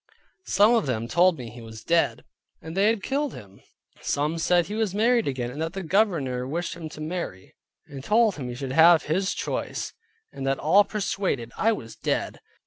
Some 0.47 0.73
of 0.73 0.87
them 0.87 1.07
told 1.07 1.37
me 1.37 1.51
he 1.51 1.61
was 1.61 1.83
dead, 1.83 2.23
and 2.59 2.75
they 2.75 2.87
had 2.87 3.03
killed 3.03 3.35
him; 3.35 3.61
some 4.01 4.39
said 4.39 4.65
he 4.65 4.73
was 4.73 4.95
married 4.95 5.27
again, 5.27 5.51
and 5.51 5.61
that 5.61 5.73
the 5.73 5.83
Governor 5.83 6.47
wished 6.47 6.75
him 6.75 6.89
to 6.89 6.99
marry; 7.01 7.53
and 7.85 8.03
told 8.03 8.37
him 8.37 8.49
he 8.49 8.55
should 8.55 8.71
have 8.71 9.03
his 9.03 9.35
choice, 9.35 9.93
and 10.31 10.43
that 10.47 10.57
all 10.57 10.83
persuaded 10.83 11.51
I 11.55 11.71
was 11.73 11.95
dead. 11.95 12.39